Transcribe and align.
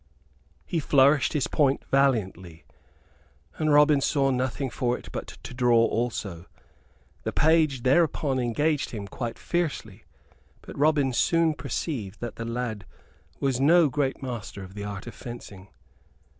He 0.65 0.79
flourished 0.79 1.33
his 1.33 1.45
point 1.45 1.85
valiantly; 1.85 2.65
and 3.59 3.71
Robin 3.71 4.01
saw 4.01 4.31
nothing 4.31 4.71
for 4.71 4.97
it 4.97 5.09
but 5.11 5.27
to 5.43 5.53
draw 5.53 5.77
also. 5.77 6.47
The 7.21 7.31
page 7.31 7.83
thereupon 7.83 8.39
engaged 8.39 8.89
him 8.89 9.07
quite 9.07 9.37
fiercely; 9.37 10.05
but 10.63 10.75
Robin 10.75 11.13
soon 11.13 11.53
perceived 11.53 12.19
that 12.19 12.37
the 12.37 12.45
lad 12.45 12.87
was 13.39 13.59
no 13.61 13.89
great 13.89 14.23
master 14.23 14.63
of 14.63 14.73
the 14.73 14.83
art 14.85 15.05
of 15.05 15.13
fencing. 15.13 15.67